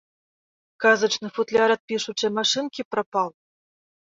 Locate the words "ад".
1.75-1.81